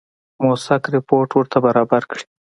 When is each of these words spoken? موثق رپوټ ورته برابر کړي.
موثق 0.43 0.83
رپوټ 0.95 1.29
ورته 1.33 1.57
برابر 1.65 2.01
کړي. 2.11 2.23